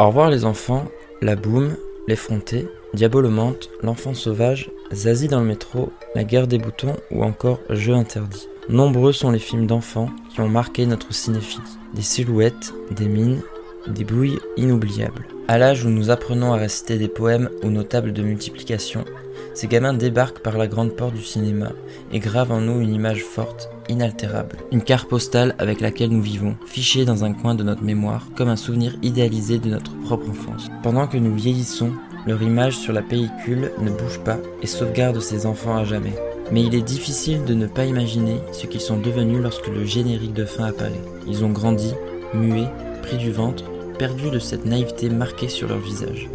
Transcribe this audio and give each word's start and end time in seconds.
Au 0.00 0.06
revoir 0.06 0.30
les 0.30 0.46
enfants, 0.46 0.86
La 1.20 1.36
Boum, 1.36 1.76
L'Effronté, 2.08 2.66
Diabolomante, 2.94 3.68
L'Enfant 3.82 4.14
Sauvage, 4.14 4.70
Zazie 4.94 5.28
dans 5.28 5.40
le 5.40 5.46
métro, 5.46 5.92
La 6.14 6.24
Guerre 6.24 6.46
des 6.46 6.56
Boutons 6.56 6.96
ou 7.10 7.22
encore 7.22 7.60
Jeux 7.68 7.92
interdits. 7.92 8.48
Nombreux 8.70 9.12
sont 9.12 9.30
les 9.30 9.38
films 9.38 9.66
d'enfants 9.66 10.08
qui 10.30 10.40
ont 10.40 10.48
marqué 10.48 10.86
notre 10.86 11.12
cinéphilie. 11.12 11.76
Des 11.92 12.00
silhouettes, 12.00 12.72
des 12.92 13.08
mines, 13.08 13.42
des 13.88 14.04
bouilles 14.04 14.38
inoubliables. 14.56 15.26
À 15.50 15.58
l'âge 15.58 15.84
où 15.84 15.88
nous 15.88 16.10
apprenons 16.10 16.52
à 16.52 16.58
réciter 16.58 16.96
des 16.96 17.08
poèmes 17.08 17.50
ou 17.64 17.70
nos 17.70 17.82
tables 17.82 18.12
de 18.12 18.22
multiplication, 18.22 19.04
ces 19.52 19.66
gamins 19.66 19.92
débarquent 19.92 20.38
par 20.38 20.56
la 20.56 20.68
grande 20.68 20.94
porte 20.94 21.14
du 21.14 21.24
cinéma 21.24 21.72
et 22.12 22.20
gravent 22.20 22.58
en 22.58 22.60
nous 22.60 22.80
une 22.80 22.94
image 22.94 23.24
forte, 23.24 23.68
inaltérable. 23.88 24.58
Une 24.70 24.84
carte 24.84 25.08
postale 25.08 25.56
avec 25.58 25.80
laquelle 25.80 26.10
nous 26.10 26.22
vivons, 26.22 26.54
fichée 26.66 27.04
dans 27.04 27.24
un 27.24 27.32
coin 27.32 27.56
de 27.56 27.64
notre 27.64 27.82
mémoire, 27.82 28.28
comme 28.36 28.48
un 28.48 28.54
souvenir 28.54 28.94
idéalisé 29.02 29.58
de 29.58 29.70
notre 29.70 29.90
propre 30.02 30.30
enfance. 30.30 30.68
Pendant 30.84 31.08
que 31.08 31.18
nous 31.18 31.34
vieillissons, 31.34 31.94
leur 32.28 32.40
image 32.44 32.78
sur 32.78 32.92
la 32.92 33.02
pellicule 33.02 33.72
ne 33.80 33.90
bouge 33.90 34.20
pas 34.20 34.38
et 34.62 34.68
sauvegarde 34.68 35.18
ces 35.18 35.46
enfants 35.46 35.76
à 35.76 35.82
jamais. 35.82 36.14
Mais 36.52 36.62
il 36.62 36.76
est 36.76 36.80
difficile 36.80 37.42
de 37.44 37.54
ne 37.54 37.66
pas 37.66 37.86
imaginer 37.86 38.38
ce 38.52 38.68
qu'ils 38.68 38.80
sont 38.80 38.98
devenus 38.98 39.42
lorsque 39.42 39.66
le 39.66 39.84
générique 39.84 40.32
de 40.32 40.44
fin 40.44 40.66
apparaît. 40.66 41.02
Ils 41.26 41.44
ont 41.44 41.50
grandi, 41.50 41.92
muets, 42.34 42.70
pris 43.02 43.16
du 43.16 43.32
ventre, 43.32 43.64
perdus 44.00 44.30
de 44.30 44.38
cette 44.38 44.64
naïveté 44.64 45.10
marquée 45.10 45.50
sur 45.50 45.68
leur 45.68 45.78
visage. 45.78 46.30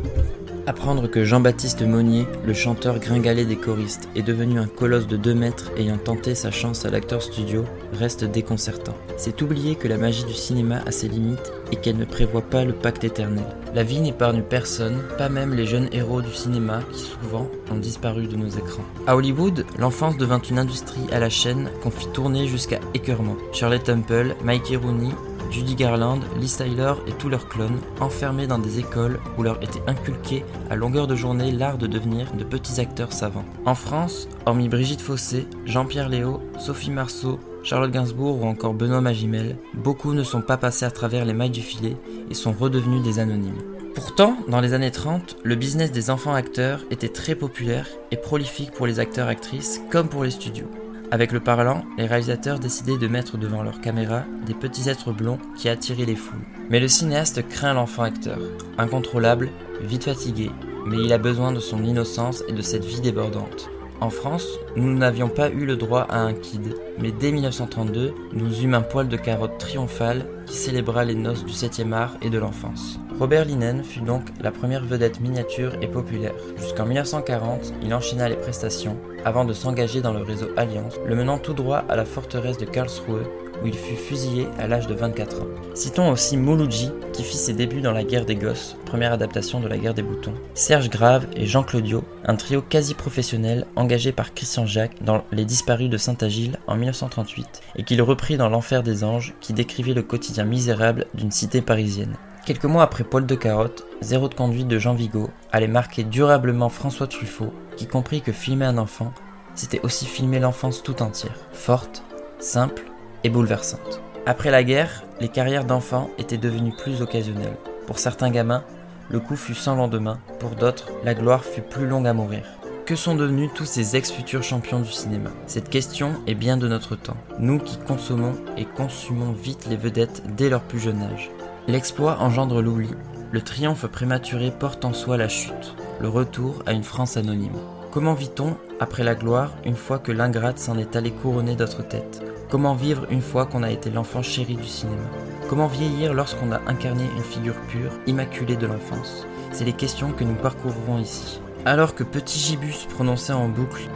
Apprendre 0.68 1.10
que 1.10 1.24
Jean-Baptiste 1.24 1.82
Monnier, 1.82 2.28
le 2.46 2.54
chanteur 2.54 3.00
gringalet 3.00 3.44
des 3.46 3.56
choristes, 3.56 4.08
est 4.16 4.22
devenu 4.22 4.60
un 4.60 4.68
colosse 4.68 5.08
de 5.08 5.18
2 5.18 5.34
mètres 5.34 5.72
ayant 5.76 5.98
tenté 5.98 6.36
sa 6.36 6.52
chance 6.52 6.86
à 6.86 6.92
l'acteur 6.92 7.24
studio 7.24 7.66
reste 7.92 8.24
déconcertant. 8.24 8.94
C'est 9.18 9.42
oublier 9.42 9.74
que 9.74 9.88
la 9.88 9.98
magie 9.98 10.26
du 10.26 10.34
cinéma 10.34 10.82
a 10.86 10.92
ses 10.92 11.08
limites 11.08 11.52
et 11.72 11.78
qu'elle 11.78 11.98
ne 11.98 12.06
prévoit 12.06 12.44
pas 12.44 12.66
le 12.66 12.74
pacte 12.74 13.04
éternel. 13.04 13.46
La 13.74 13.82
vie 13.82 14.00
n'épargne 14.00 14.44
personne, 14.44 15.02
pas 15.18 15.30
même 15.30 15.56
les 15.56 15.66
jeunes 15.66 15.90
héros 15.92 16.22
du 16.22 16.32
cinéma 16.32 16.82
qui 16.94 17.00
souvent 17.00 17.50
ont 17.72 17.80
disparu 17.80 18.28
de 18.28 18.36
nos 18.36 18.50
écrans. 18.50 18.86
À 19.08 19.16
Hollywood, 19.16 19.66
l'enfance 19.80 20.18
devint 20.18 20.42
une 20.42 20.60
industrie 20.60 21.08
à 21.12 21.20
la 21.20 21.30
chaîne 21.30 21.72
qu'on 21.82 21.90
fit 21.90 22.10
tourner 22.14 22.48
jusqu'à 22.48 22.80
écœurement. 22.94 23.38
Shirley 23.54 23.80
Temple, 23.80 24.36
Mikey 24.44 24.76
Rooney, 24.76 25.10
Judy 25.56 25.76
Garland, 25.76 26.20
Lee 26.38 26.48
Tyler 26.48 26.96
et 27.08 27.14
tous 27.14 27.30
leurs 27.30 27.48
clones, 27.48 27.80
enfermés 28.02 28.46
dans 28.46 28.60
des 28.60 28.80
écoles 28.80 29.22
où 29.38 29.44
leur 29.44 29.64
était 29.64 29.82
inculqué 29.88 30.44
à 30.70 30.76
longueur 30.76 31.08
de 31.08 31.16
journée 31.16 31.54
l'art 31.54 31.78
de 31.78 31.88
devenir 31.88 32.34
de 32.34 32.44
petits 32.44 32.82
acteurs 32.82 33.14
savants. 33.14 33.46
En 33.66 33.74
France, 33.74 34.28
hormis 34.46 34.68
Brigitte 34.68 35.00
Fossé, 35.00 35.48
Jean-Pierre 35.64 36.10
Léo, 36.10 36.42
Sophie 36.60 36.92
Marceau, 36.92 37.40
Charlotte 37.64 37.92
Gainsbourg 37.92 38.42
ou 38.42 38.46
encore 38.46 38.74
Benoît 38.74 39.00
Magimel, 39.00 39.56
beaucoup 39.74 40.12
ne 40.12 40.24
sont 40.24 40.42
pas 40.42 40.58
passés 40.58 40.84
à 40.84 40.92
travers 40.92 41.24
les 41.24 41.34
mailles 41.34 41.52
du 41.52 41.62
filet 41.62 41.96
et 42.30 42.34
sont 42.34 42.52
redevenus 42.52 43.02
des 43.02 43.20
anonymes. 43.20 43.64
Pourtant, 43.96 44.36
dans 44.50 44.60
les 44.60 44.74
années 44.74 44.92
30, 44.92 45.38
le 45.42 45.56
business 45.56 45.90
des 45.94 46.10
enfants 46.10 46.34
acteurs 46.34 46.84
était 46.92 47.08
très 47.08 47.34
populaire 47.34 47.88
et 48.12 48.18
prolifique 48.18 48.74
pour 48.74 48.88
les 48.88 49.00
acteurs-actrices 49.00 49.82
comme 49.90 50.10
pour 50.10 50.26
les 50.26 50.32
studios. 50.32 50.70
Avec 51.12 51.32
le 51.32 51.40
parlant, 51.40 51.86
les 51.98 52.08
réalisateurs 52.08 52.60
décidaient 52.60 52.98
de 52.98 53.08
mettre 53.08 53.38
devant 53.38 53.64
leur 53.64 53.80
caméra 53.80 54.24
des 54.46 54.54
petits 54.54 54.90
êtres 54.90 55.12
blonds 55.12 55.38
qui 55.56 55.70
attiraient 55.70 56.06
les 56.06 56.16
foules. 56.16 56.46
Mais 56.70 56.80
le 56.80 56.88
cinéaste 56.88 57.48
craint 57.48 57.74
l'enfant 57.74 58.04
acteur. 58.04 58.40
Incontrôlable, 58.78 59.50
vite 59.82 60.06
fatigué, 60.06 60.50
mais 60.86 60.98
il 60.98 61.14
a 61.14 61.18
besoin 61.18 61.52
de 61.52 61.60
son 61.60 61.84
innocence 61.84 62.44
et 62.48 62.54
de 62.54 62.62
cette 62.62 62.86
vie 62.86 63.02
débordante. 63.02 63.70
En 64.02 64.10
France, 64.10 64.60
nous 64.76 64.94
n'avions 64.94 65.30
pas 65.30 65.50
eu 65.50 65.66
le 65.66 65.78
droit 65.78 66.02
à 66.10 66.20
un 66.20 66.34
kid, 66.34 66.76
mais 67.00 67.12
dès 67.12 67.32
1932, 67.32 68.14
nous 68.34 68.62
eûmes 68.62 68.74
un 68.74 68.82
poil 68.82 69.08
de 69.08 69.16
carotte 69.16 69.58
triomphal 69.58 70.26
qui 70.46 70.56
célébra 70.56 71.06
les 71.06 71.16
noces 71.16 71.46
du 71.46 71.54
7e 71.54 71.94
art 71.94 72.18
et 72.22 72.30
de 72.30 72.38
l'enfance. 72.38 73.00
Robert 73.18 73.46
Linen 73.46 73.84
fut 73.84 74.02
donc 74.02 74.24
la 74.42 74.52
première 74.52 74.84
vedette 74.84 75.22
miniature 75.22 75.76
et 75.82 75.88
populaire. 75.88 76.34
Jusqu'en 76.58 76.86
1940, 76.86 77.74
il 77.82 77.94
enchaîna 77.94 78.28
les 78.28 78.36
prestations 78.36 78.98
avant 79.24 79.46
de 79.46 79.54
s'engager 79.54 80.02
dans 80.02 80.14
le 80.14 80.22
réseau 80.22 80.48
Alliance, 80.58 80.96
le 81.06 81.16
menant 81.16 81.38
tout 81.38 81.54
droit 81.54 81.86
à 81.88 81.96
la 81.96 82.06
forteresse 82.06 82.58
de 82.58 82.66
Karlsruhe 82.66 83.26
où 83.64 83.68
il 83.68 83.76
fut 83.76 83.96
fusillé 83.96 84.48
à 84.58 84.68
l'âge 84.68 84.88
de 84.88 84.94
24 84.94 85.42
ans. 85.42 85.48
Citons 85.74 86.12
aussi 86.12 86.38
Mouloudji, 86.38 86.92
qui 87.14 87.24
fit 87.24 87.38
ses 87.38 87.54
débuts 87.54 87.82
dans 87.82 87.92
La 87.92 88.04
guerre 88.04 88.26
des 88.26 88.36
gosses, 88.36 88.76
première 88.86 89.14
adaptation 89.14 89.60
de 89.60 89.68
La 89.68 89.78
guerre 89.78 89.94
des 89.94 90.04
boutons, 90.04 90.34
Serge 90.54 90.90
Grave 90.90 91.28
et 91.36 91.46
Jean 91.46 91.64
Claudio, 91.64 92.04
un 92.26 92.36
trio 92.36 92.62
quasi 92.62 92.94
professionnel 92.94 93.66
engagé 93.76 94.12
par 94.12 94.34
Christian 94.34 94.66
Jacques 94.66 95.04
dans 95.04 95.24
Les 95.32 95.46
disparus 95.46 95.90
de 95.90 95.98
Saint-Agile 95.98 96.60
en 96.68 96.76
1938, 96.76 97.62
et 97.76 97.84
qu'il 97.84 98.02
reprit 98.02 98.38
dans 98.38 98.50
L'enfer 98.50 98.84
des 98.84 99.04
anges, 99.04 99.34
qui 99.42 99.54
décrivait 99.54 99.94
le 99.94 100.04
quotidien 100.04 100.46
misérable 100.46 101.06
d'une 101.14 101.32
cité 101.32 101.62
parisienne. 101.62 102.16
Quelques 102.46 102.66
mois 102.66 102.84
après 102.84 103.04
Paul 103.04 103.26
de 103.26 103.36
Carotte, 103.36 103.86
Zéro 104.02 104.30
de 104.30 104.36
conduite 104.36 104.68
de 104.68 104.78
Jean 104.78 104.94
Vigo 104.94 105.32
allait 105.52 105.68
marquer 105.68 106.04
durablement 106.04 106.70
François 106.70 107.08
Truffaut, 107.08 107.54
qui 107.76 107.88
comprit 107.88 108.22
que 108.22 108.32
filmer 108.32 108.66
un 108.66 108.78
enfant, 108.78 109.14
c'était 109.56 109.82
aussi 109.82 110.06
filmer 110.06 110.40
l'enfance 110.40 110.84
tout 110.84 111.02
entière, 111.02 111.38
forte, 111.54 112.04
simple 112.40 112.84
et 113.26 113.30
bouleversante. 113.30 114.02
Après 114.28 114.52
la 114.52 114.64
guerre, 114.64 115.04
les 115.20 115.30
carrières 115.30 115.66
d'enfants 115.66 116.12
étaient 116.20 116.38
devenues 116.38 116.76
plus 116.78 117.02
occasionnelles. 117.02 117.58
Pour 117.88 117.98
certains 117.98 118.30
gamins, 118.30 118.64
le 119.10 119.20
coup 119.20 119.36
fut 119.36 119.56
sans 119.56 119.76
lendemain, 119.76 120.20
pour 120.40 120.52
d'autres, 120.52 120.90
la 121.04 121.16
gloire 121.16 121.44
fut 121.44 121.62
plus 121.62 121.88
longue 121.88 122.08
à 122.08 122.14
mourir. 122.14 122.44
Que 122.86 122.96
sont 122.96 123.16
devenus 123.16 123.50
tous 123.56 123.66
ces 123.66 123.96
ex-futurs 123.96 124.44
champions 124.44 124.80
du 124.80 124.92
cinéma? 124.92 125.32
Cette 125.48 125.72
question 125.72 126.14
est 126.28 126.36
bien 126.36 126.56
de 126.56 126.68
notre 126.68 126.96
temps, 126.96 127.18
nous 127.40 127.58
qui 127.58 127.78
consommons 127.80 128.36
et 128.58 128.66
consumons 128.66 129.32
vite 129.32 129.66
les 129.68 129.76
vedettes 129.76 130.22
dès 130.38 130.50
leur 130.50 130.62
plus 130.62 130.80
jeune 130.80 131.02
âge. 131.02 131.32
L'exploit 131.68 132.20
engendre 132.20 132.62
l'oubli, 132.62 132.92
le 133.32 133.42
triomphe 133.42 133.88
prématuré 133.88 134.52
porte 134.52 134.86
en 134.86 134.94
soi 134.94 135.18
la 135.18 135.30
chute, 135.30 135.76
le 136.00 136.10
retour 136.10 136.62
à 136.68 136.74
une 136.74 136.84
France 136.84 137.18
anonyme. 137.18 137.58
Comment 137.92 138.14
vit-on 138.14 138.56
après 138.80 139.04
la 139.04 139.16
gloire 139.16 139.54
une 139.66 139.76
fois 139.76 139.98
que 139.98 140.12
l'ingrate 140.12 140.60
s'en 140.60 140.78
est 140.78 140.96
allé 140.96 141.10
couronner 141.10 141.56
d'autres 141.56 141.82
têtes? 141.82 142.22
Comment 142.56 142.74
vivre 142.74 143.06
une 143.10 143.22
fois 143.22 143.46
qu'on 143.46 143.64
a 143.64 143.70
été 143.70 143.90
l'enfant 143.90 144.22
chéri 144.22 144.56
du 144.56 144.66
cinéma? 144.66 145.04
Comment 145.50 145.68
vieillir 145.68 146.14
lorsqu'on 146.14 146.54
a 146.54 146.62
incarné 146.68 147.04
une 147.04 147.22
figure 147.22 147.60
pure, 147.68 147.92
immaculée 148.08 148.56
de 148.56 148.66
l'enfance? 148.66 149.28
C'est 149.52 149.66
les 149.66 149.74
questions 149.74 150.14
que 150.14 150.24
nous 150.24 150.36
parcourrons 150.36 150.98
ici. 150.98 151.42
Alors 151.66 151.96
que 151.96 152.06
Petit 152.06 152.40
Gibus 152.40 152.86
prononçait 152.86 153.34
en 153.34 153.50
boucle 153.50 153.90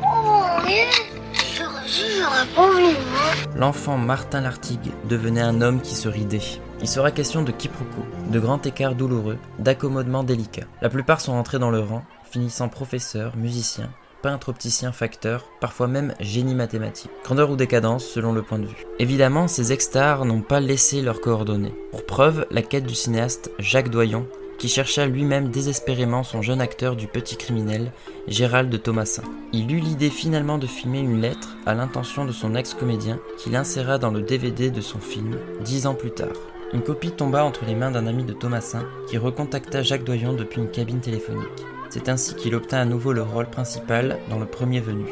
L'enfant 3.55 3.97
Martin 3.97 4.41
Lartigue 4.41 4.91
devenait 5.07 5.39
un 5.39 5.61
homme 5.61 5.79
qui 5.79 5.95
se 5.95 6.09
ridait. 6.09 6.59
Il 6.81 6.87
sera 6.89 7.11
question 7.11 7.43
de 7.43 7.53
quiproquos, 7.53 8.07
de 8.29 8.39
grands 8.41 8.61
écarts 8.61 8.95
douloureux, 8.95 9.37
d'accommodements 9.59 10.25
délicats. 10.25 10.67
La 10.81 10.89
plupart 10.89 11.21
sont 11.21 11.31
entrés 11.31 11.59
dans 11.59 11.71
le 11.71 11.79
rang, 11.79 12.03
finissant 12.29 12.67
professeurs, 12.67 13.37
musiciens, 13.37 13.89
peintre, 14.21 14.49
opticien, 14.49 14.91
facteur, 14.91 15.45
parfois 15.59 15.87
même 15.87 16.13
génie 16.19 16.55
mathématique. 16.55 17.11
Grandeur 17.23 17.51
ou 17.51 17.55
décadence 17.55 18.05
selon 18.05 18.33
le 18.33 18.41
point 18.41 18.59
de 18.59 18.65
vue. 18.65 18.85
Évidemment, 18.99 19.47
ces 19.47 19.71
ex-stars 19.71 20.25
n'ont 20.25 20.41
pas 20.41 20.59
laissé 20.59 21.01
leurs 21.01 21.21
coordonnées. 21.21 21.73
Pour 21.91 22.05
preuve, 22.05 22.45
la 22.51 22.61
quête 22.61 22.85
du 22.85 22.95
cinéaste 22.95 23.51
Jacques 23.59 23.89
Doyon, 23.89 24.27
qui 24.59 24.67
chercha 24.67 25.07
lui-même 25.07 25.49
désespérément 25.49 26.23
son 26.23 26.41
jeune 26.41 26.61
acteur 26.61 26.95
du 26.95 27.07
petit 27.07 27.37
criminel, 27.37 27.91
Gérald 28.27 28.83
Thomasin. 28.83 29.23
Il 29.53 29.71
eut 29.71 29.79
l'idée 29.79 30.09
finalement 30.09 30.57
de 30.57 30.67
filmer 30.67 30.99
une 30.99 31.21
lettre 31.21 31.55
à 31.65 31.73
l'intention 31.73 32.25
de 32.25 32.33
son 32.33 32.55
ex-comédien 32.55 33.19
qu'il 33.37 33.55
inséra 33.55 33.97
dans 33.97 34.11
le 34.11 34.21
DVD 34.21 34.69
de 34.69 34.81
son 34.81 34.99
film 34.99 35.37
dix 35.63 35.87
ans 35.87 35.95
plus 35.95 36.11
tard. 36.11 36.35
Une 36.71 36.83
copie 36.83 37.11
tomba 37.11 37.43
entre 37.43 37.65
les 37.65 37.73
mains 37.73 37.89
d'un 37.89 38.05
ami 38.05 38.23
de 38.23 38.33
Thomasin 38.33 38.85
qui 39.07 39.17
recontacta 39.17 39.81
Jacques 39.81 40.03
Doyon 40.03 40.33
depuis 40.33 40.61
une 40.61 40.69
cabine 40.69 40.99
téléphonique. 40.99 41.65
C'est 41.89 42.09
ainsi 42.09 42.35
qu'il 42.35 42.53
obtint 42.53 42.77
à 42.77 42.85
nouveau 42.85 43.11
le 43.11 43.23
rôle 43.23 43.47
principal 43.47 44.19
dans 44.29 44.37
Le 44.37 44.45
Premier 44.45 44.79
Venu. 44.79 45.05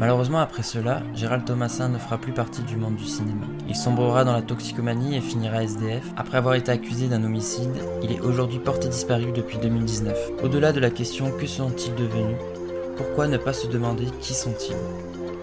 Malheureusement, 0.00 0.38
après 0.38 0.62
cela, 0.62 1.02
Gérald 1.14 1.44
Thomasin 1.44 1.90
ne 1.90 1.98
fera 1.98 2.16
plus 2.16 2.32
partie 2.32 2.62
du 2.62 2.76
monde 2.76 2.94
du 2.94 3.04
cinéma. 3.04 3.44
Il 3.68 3.76
sombrera 3.76 4.24
dans 4.24 4.32
la 4.32 4.40
toxicomanie 4.40 5.16
et 5.16 5.20
finira 5.20 5.62
SDF. 5.62 6.04
Après 6.16 6.38
avoir 6.38 6.54
été 6.54 6.70
accusé 6.70 7.08
d'un 7.08 7.22
homicide, 7.22 7.74
il 8.02 8.12
est 8.12 8.20
aujourd'hui 8.20 8.58
porté 8.58 8.88
disparu 8.88 9.32
depuis 9.32 9.58
2019. 9.58 10.16
Au-delà 10.42 10.72
de 10.72 10.80
la 10.80 10.90
question 10.90 11.32
que 11.32 11.46
sont-ils 11.46 11.94
devenus, 11.96 12.38
pourquoi 12.98 13.28
ne 13.28 13.36
pas 13.36 13.52
se 13.52 13.68
demander 13.68 14.06
qui 14.20 14.34
sont-ils? 14.34 14.74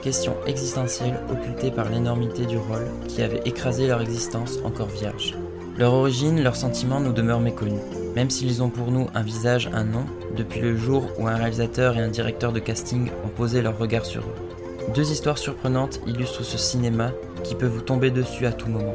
Question 0.04 0.36
existentielle 0.46 1.18
occultée 1.31 1.72
par 1.72 1.90
l'énormité 1.90 2.46
du 2.46 2.57
rôle 2.57 2.86
qui 3.07 3.24
avait 3.24 3.42
écrasé 3.46 3.88
leur 3.88 4.02
existence 4.02 4.60
encore 4.66 4.90
vierge. 4.90 5.34
Leur 5.78 5.94
origine, 5.94 6.44
leurs 6.44 6.57
sentiments 6.57 7.00
nous 7.00 7.13
demeurent 7.13 7.40
méconnus. 7.40 7.81
Même 8.13 8.30
s'ils 8.30 8.62
ont 8.62 8.69
pour 8.69 8.92
nous 8.92 9.07
un 9.16 9.24
visage, 9.24 9.69
un 9.74 9.86
nom, 9.86 10.06
depuis 10.36 10.60
le 10.60 10.75
jour 10.75 11.06
où 11.18 11.28
un 11.28 11.36
réalisateur 11.36 11.98
et 11.98 12.02
un 12.02 12.10
directeur 12.10 12.52
de 12.52 12.60
casting 12.60 13.10
ont 13.25 13.30
posé 13.30 13.62
leur 13.62 13.78
regard 13.78 14.06
sur 14.06 14.22
eux. 14.22 14.92
Deux 14.94 15.12
histoires 15.12 15.38
surprenantes 15.38 16.01
illustrent 16.06 16.44
ce 16.44 16.58
cinéma 16.58 17.12
qui 17.44 17.56
peut 17.56 17.66
vous 17.66 17.81
tomber 17.81 18.12
dessus 18.12 18.46
à 18.46 18.51
tout 18.51 18.68
moment. 18.68 18.94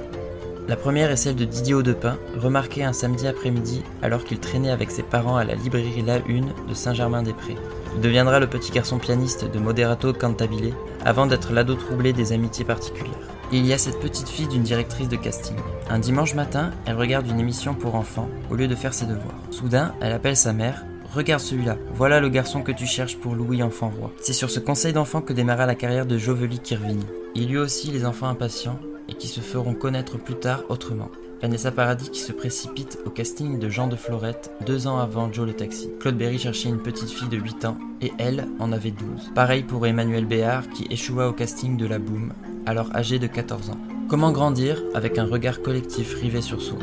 La 0.68 0.76
première 0.76 1.10
est 1.10 1.16
celle 1.16 1.36
de 1.36 1.44
Didier 1.44 1.74
Audepin, 1.74 2.16
remarqué 2.36 2.84
un 2.84 2.92
samedi 2.92 3.26
après-midi 3.26 3.82
alors 4.02 4.24
qu'il 4.24 4.38
traînait 4.38 4.70
avec 4.70 4.90
ses 4.90 5.02
parents 5.02 5.36
à 5.36 5.44
la 5.44 5.54
librairie 5.54 6.02
La 6.02 6.18
Une 6.26 6.52
de 6.68 6.74
Saint-Germain-des-Prés. 6.74 7.56
Il 7.96 8.00
deviendra 8.00 8.38
le 8.38 8.46
petit 8.46 8.70
garçon 8.70 8.98
pianiste 8.98 9.50
de 9.50 9.58
Moderato 9.58 10.12
Cantabile 10.12 10.72
avant 11.04 11.26
d'être 11.26 11.52
l'ado 11.52 11.74
troublé 11.74 12.12
des 12.12 12.32
amitiés 12.32 12.64
particulières. 12.64 13.14
Il 13.52 13.66
y 13.66 13.72
a 13.72 13.78
cette 13.78 13.98
petite 13.98 14.28
fille 14.28 14.46
d'une 14.46 14.62
directrice 14.62 15.08
de 15.08 15.16
casting. 15.16 15.56
Un 15.88 15.98
dimanche 15.98 16.34
matin, 16.34 16.70
elle 16.86 16.94
regarde 16.94 17.26
une 17.26 17.40
émission 17.40 17.74
pour 17.74 17.96
enfants 17.96 18.28
au 18.48 18.54
lieu 18.54 18.68
de 18.68 18.76
faire 18.76 18.94
ses 18.94 19.06
devoirs. 19.06 19.40
Soudain, 19.50 19.94
elle 20.00 20.12
appelle 20.12 20.36
sa 20.36 20.52
mère. 20.52 20.84
Regarde 21.12 21.40
celui-là, 21.42 21.76
voilà 21.92 22.20
le 22.20 22.28
garçon 22.28 22.62
que 22.62 22.70
tu 22.70 22.86
cherches 22.86 23.16
pour 23.16 23.34
Louis 23.34 23.64
Enfant 23.64 23.92
Roi. 23.98 24.12
C'est 24.20 24.32
sur 24.32 24.50
ce 24.50 24.60
conseil 24.60 24.92
d'enfant 24.92 25.20
que 25.20 25.32
démarra 25.32 25.66
la 25.66 25.74
carrière 25.74 26.06
de 26.06 26.16
Joveli 26.16 26.60
Kirvini. 26.60 27.04
Il 27.34 27.52
eut 27.52 27.58
aussi 27.58 27.90
les 27.90 28.04
enfants 28.04 28.28
impatients 28.28 28.78
et 29.10 29.14
qui 29.14 29.28
se 29.28 29.40
feront 29.40 29.74
connaître 29.74 30.18
plus 30.18 30.36
tard 30.36 30.62
autrement. 30.68 31.10
Vanessa 31.42 31.70
Paradis 31.70 32.10
qui 32.10 32.20
se 32.20 32.32
précipite 32.32 32.98
au 33.06 33.10
casting 33.10 33.58
de 33.58 33.68
Jean 33.68 33.86
de 33.86 33.96
Florette 33.96 34.50
deux 34.66 34.86
ans 34.86 34.98
avant 34.98 35.32
Joe 35.32 35.46
le 35.46 35.54
Taxi. 35.54 35.90
Claude 35.98 36.18
Berry 36.18 36.38
cherchait 36.38 36.68
une 36.68 36.82
petite 36.82 37.10
fille 37.10 37.28
de 37.28 37.38
8 37.38 37.64
ans 37.64 37.78
et 38.02 38.12
elle 38.18 38.46
en 38.58 38.72
avait 38.72 38.90
12. 38.90 39.30
Pareil 39.34 39.62
pour 39.62 39.86
Emmanuel 39.86 40.26
Béard 40.26 40.68
qui 40.68 40.86
échoua 40.90 41.28
au 41.28 41.32
casting 41.32 41.78
de 41.78 41.86
La 41.86 41.98
Boom, 41.98 42.34
alors 42.66 42.94
âgé 42.94 43.18
de 43.18 43.26
14 43.26 43.70
ans. 43.70 43.78
Comment 44.08 44.32
grandir 44.32 44.82
avec 44.94 45.16
un 45.16 45.24
regard 45.24 45.62
collectif 45.62 46.14
rivé 46.14 46.42
sur 46.42 46.60
soi? 46.60 46.78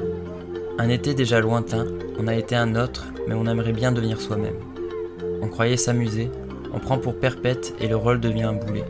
Un 0.79 0.89
été 0.89 1.13
déjà 1.13 1.39
lointain, 1.39 1.85
on 2.19 2.27
a 2.27 2.35
été 2.35 2.55
un 2.55 2.75
autre, 2.75 3.07
mais 3.27 3.35
on 3.35 3.45
aimerait 3.45 3.73
bien 3.73 3.91
devenir 3.91 4.19
soi-même. 4.21 4.57
On 5.41 5.49
croyait 5.49 5.77
s'amuser, 5.77 6.31
on 6.73 6.79
prend 6.79 6.97
pour 6.97 7.19
perpète 7.19 7.75
et 7.79 7.87
le 7.87 7.95
rôle 7.95 8.19
devient 8.19 8.43
un 8.43 8.53
boulet, 8.53 8.85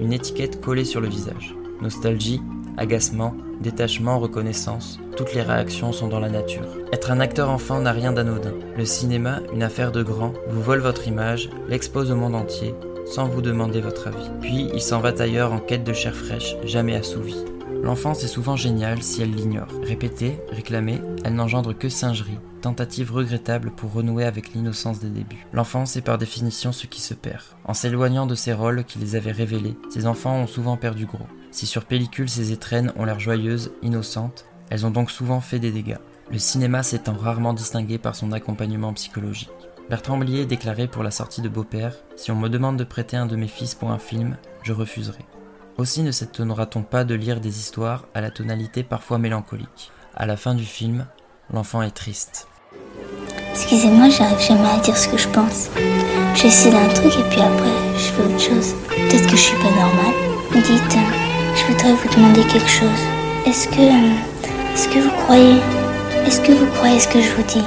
une 0.00 0.12
étiquette 0.12 0.60
collée 0.60 0.84
sur 0.84 1.00
le 1.00 1.08
visage. 1.08 1.54
Nostalgie, 1.80 2.40
agacement, 2.76 3.34
détachement, 3.60 4.18
reconnaissance, 4.18 4.98
toutes 5.16 5.34
les 5.34 5.42
réactions 5.42 5.92
sont 5.92 6.08
dans 6.08 6.20
la 6.20 6.30
nature. 6.30 6.66
Être 6.92 7.10
un 7.10 7.20
acteur 7.20 7.50
enfant 7.50 7.80
n'a 7.80 7.92
rien 7.92 8.12
d'anodin. 8.12 8.54
Le 8.76 8.84
cinéma, 8.84 9.40
une 9.52 9.62
affaire 9.62 9.92
de 9.92 10.02
grand, 10.02 10.32
vous 10.48 10.62
vole 10.62 10.80
votre 10.80 11.08
image, 11.08 11.50
l'expose 11.68 12.10
au 12.10 12.16
monde 12.16 12.34
entier, 12.34 12.74
sans 13.06 13.28
vous 13.28 13.42
demander 13.42 13.80
votre 13.80 14.08
avis. 14.08 14.30
Puis 14.40 14.70
il 14.72 14.80
s'en 14.80 15.00
va 15.00 15.12
ailleurs 15.18 15.52
en 15.52 15.58
quête 15.58 15.84
de 15.84 15.92
chair 15.92 16.14
fraîche, 16.14 16.56
jamais 16.64 16.96
assouvie. 16.96 17.44
L'enfance 17.82 18.22
est 18.22 18.28
souvent 18.28 18.54
géniale 18.54 19.02
si 19.02 19.22
elle 19.22 19.34
l'ignore. 19.34 19.66
Répétée, 19.82 20.38
réclamée, 20.50 21.00
elle 21.24 21.34
n'engendre 21.34 21.72
que 21.72 21.88
singerie, 21.88 22.38
tentative 22.60 23.12
regrettable 23.12 23.72
pour 23.72 23.92
renouer 23.92 24.24
avec 24.24 24.54
l'innocence 24.54 25.00
des 25.00 25.08
débuts. 25.08 25.46
L'enfance 25.52 25.96
est 25.96 26.02
par 26.02 26.16
définition 26.16 26.70
ce 26.70 26.86
qui 26.86 27.00
se 27.00 27.12
perd. 27.12 27.42
En 27.64 27.74
s'éloignant 27.74 28.26
de 28.26 28.36
ces 28.36 28.52
rôles 28.52 28.84
qui 28.84 29.00
les 29.00 29.16
avaient 29.16 29.32
révélés, 29.32 29.76
ces 29.90 30.06
enfants 30.06 30.36
ont 30.36 30.46
souvent 30.46 30.76
perdu 30.76 31.06
gros. 31.06 31.26
Si 31.52 31.66
sur 31.66 31.84
pellicule 31.84 32.28
ces 32.28 32.50
étrennes 32.50 32.92
ont 32.96 33.04
l'air 33.04 33.20
joyeuses, 33.20 33.72
innocentes, 33.82 34.46
elles 34.70 34.86
ont 34.86 34.90
donc 34.90 35.10
souvent 35.10 35.40
fait 35.40 35.58
des 35.58 35.70
dégâts. 35.70 35.98
Le 36.30 36.38
cinéma 36.38 36.82
s'étant 36.82 37.12
rarement 37.12 37.52
distingué 37.52 37.98
par 37.98 38.16
son 38.16 38.32
accompagnement 38.32 38.94
psychologique. 38.94 39.50
Bertrand 39.90 40.16
Blier 40.16 40.46
déclarait 40.46 40.88
pour 40.88 41.02
la 41.02 41.10
sortie 41.10 41.42
de 41.42 41.50
Beau-Père 41.50 41.94
Si 42.16 42.30
on 42.30 42.36
me 42.36 42.48
demande 42.48 42.78
de 42.78 42.84
prêter 42.84 43.18
un 43.18 43.26
de 43.26 43.36
mes 43.36 43.48
fils 43.48 43.74
pour 43.74 43.90
un 43.90 43.98
film, 43.98 44.38
je 44.62 44.72
refuserai. 44.72 45.24
Aussi 45.76 46.02
ne 46.02 46.10
s'étonnera-t-on 46.10 46.82
pas 46.82 47.04
de 47.04 47.14
lire 47.14 47.40
des 47.40 47.58
histoires 47.58 48.06
à 48.14 48.22
la 48.22 48.30
tonalité 48.30 48.82
parfois 48.82 49.18
mélancolique. 49.18 49.92
À 50.16 50.24
la 50.24 50.38
fin 50.38 50.54
du 50.54 50.64
film, 50.64 51.06
l'enfant 51.52 51.82
est 51.82 51.90
triste. 51.90 52.48
Excusez-moi, 53.50 54.08
j'arrive 54.08 54.40
jamais 54.40 54.70
à 54.70 54.78
dire 54.78 54.96
ce 54.96 55.08
que 55.08 55.18
je 55.18 55.28
pense. 55.28 55.68
J'essaie 56.34 56.70
d'un 56.70 56.88
truc 56.88 57.12
et 57.12 57.28
puis 57.28 57.42
après, 57.42 57.98
je 57.98 58.12
fais 58.12 58.22
autre 58.22 58.40
chose. 58.40 58.74
Peut-être 58.88 59.26
que 59.26 59.36
je 59.36 59.42
suis 59.42 59.56
pas 59.58 59.70
normale. 59.70 60.14
Dites, 60.54 60.96
euh, 60.96 61.31
je 61.54 61.64
voudrais 61.72 61.92
vous 61.92 62.08
demander 62.14 62.42
quelque 62.44 62.68
chose. 62.68 63.02
Est-ce 63.46 63.68
que, 63.68 63.80
euh, 63.80 64.74
est-ce 64.74 64.88
que 64.88 64.98
vous 64.98 65.10
croyez, 65.24 65.56
est-ce 66.26 66.40
que 66.40 66.52
vous 66.52 66.66
croyez 66.76 66.98
ce 66.98 67.08
que 67.08 67.20
je 67.20 67.28
vous 67.30 67.42
dis? 67.42 67.64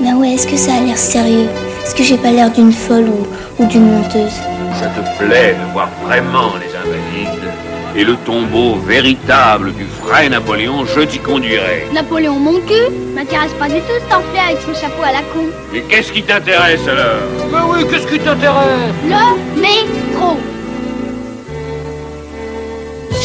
Ben 0.00 0.14
ouais, 0.16 0.30
est-ce 0.32 0.46
que 0.46 0.56
ça 0.56 0.74
a 0.74 0.80
l'air 0.80 0.96
sérieux? 0.98 1.48
Est-ce 1.84 1.94
que 1.94 2.02
j'ai 2.02 2.16
pas 2.16 2.30
l'air 2.30 2.50
d'une 2.50 2.72
folle 2.72 3.08
ou, 3.08 3.62
ou 3.62 3.66
d'une 3.66 3.90
menteuse? 3.92 4.34
Ça 4.78 4.86
te 4.88 5.24
plaît 5.24 5.56
de 5.60 5.72
voir 5.72 5.88
vraiment 6.04 6.52
les 6.60 6.74
invalides 6.76 7.52
et 7.96 8.04
le 8.04 8.16
tombeau 8.16 8.76
véritable 8.76 9.72
du 9.74 9.84
vrai 10.02 10.28
Napoléon, 10.28 10.84
je 10.84 11.00
t'y 11.00 11.18
conduirai. 11.18 11.86
Napoléon 11.92 12.38
mon 12.38 12.60
cul 12.60 12.92
M'intéresse 13.14 13.52
pas 13.58 13.66
du 13.66 13.80
tout 13.80 13.98
cet 13.98 14.12
enflé 14.12 14.38
avec 14.46 14.60
son 14.60 14.74
chapeau 14.74 15.02
à 15.02 15.12
la 15.12 15.18
con. 15.32 15.46
Mais 15.72 15.80
qu'est-ce 15.80 16.12
qui 16.12 16.22
t'intéresse 16.22 16.86
alors? 16.86 17.22
Mais 17.50 17.58
oui, 17.82 17.86
qu'est-ce 17.90 18.06
qui 18.06 18.18
t'intéresse? 18.20 18.92
Le 19.04 19.60
métro 19.60 20.38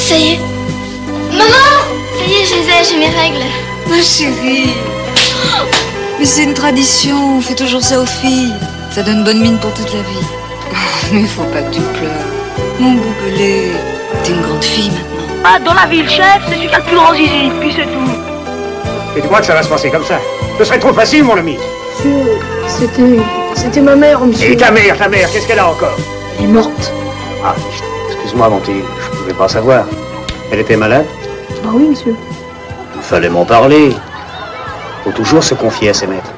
Ça 0.04 0.18
y 0.18 0.34
est. 0.34 0.40
Maman 1.32 1.48
Ça 2.18 2.26
y 2.28 2.34
est, 2.34 2.46
je 2.46 2.56
les 2.56 2.68
ai, 2.68 2.84
j'ai 2.90 2.98
mes 2.98 3.16
règles. 3.18 3.46
Ma 3.90 4.02
chérie. 4.02 4.74
Mais 6.20 6.26
c'est 6.26 6.44
une 6.44 6.54
tradition, 6.54 7.38
on 7.38 7.42
fait 7.42 7.56
toujours 7.56 7.82
ça 7.82 7.98
aux 8.02 8.06
filles. 8.06 8.54
Ça 8.92 9.02
donne 9.02 9.24
bonne 9.24 9.40
mine 9.40 9.58
pour 9.60 9.74
toute 9.74 9.94
la 9.94 10.02
vie. 10.02 10.26
Mais 11.14 11.24
faut 11.24 11.44
pas 11.44 11.62
que 11.62 11.74
tu 11.74 11.80
pleures. 11.80 12.12
Mon 12.80 12.96
boubelé, 12.96 13.72
t'es 14.26 14.32
une 14.34 14.42
grande 14.42 14.64
fille 14.64 14.92
maintenant. 14.92 15.24
Ah, 15.46 15.60
dans 15.60 15.74
la 15.74 15.86
ville, 15.86 16.10
chef, 16.10 16.42
c'est 16.50 16.58
le 16.58 16.84
plus 16.84 16.96
grand 16.98 17.14
zizi, 17.16 17.52
puis 17.62 17.72
c'est 17.74 17.86
tout. 17.86 19.18
Et 19.18 19.22
tu 19.22 19.28
crois 19.28 19.40
que 19.40 19.46
ça 19.46 19.54
va 19.54 19.64
se 19.64 19.70
passer 19.70 19.90
comme 19.90 20.06
ça? 20.06 20.20
Ce 20.60 20.66
serait 20.66 20.80
trop 20.80 20.94
facile, 20.94 21.24
mon 21.24 21.38
ami. 21.38 21.58
C'était. 22.68 23.22
C'était 23.56 23.82
ma 23.82 23.96
mère, 23.96 24.20
monsieur. 24.20 24.52
Et 24.52 24.58
ta 24.58 24.70
mère, 24.72 24.98
ta 24.98 25.08
mère, 25.08 25.32
qu'est-ce 25.32 25.48
qu'elle 25.48 25.60
a 25.60 25.70
encore? 25.70 25.96
Elle 26.40 26.46
est 26.46 26.48
morte. 26.48 26.92
Ah, 27.46 27.56
excuse-moi, 28.10 28.50
mon 28.50 28.60
pouvais 29.24 29.38
pas 29.38 29.48
savoir. 29.48 29.86
Elle 30.52 30.60
était 30.60 30.76
malade 30.76 31.06
Bah 31.64 31.70
oui, 31.74 31.88
monsieur. 31.88 32.14
Il 32.96 33.02
fallait 33.02 33.30
m'en 33.30 33.46
parler. 33.46 33.94
Faut 35.04 35.12
toujours 35.12 35.44
se 35.44 35.54
confier 35.54 35.90
à 35.90 35.94
ses 35.94 36.08
maîtres. 36.08 36.32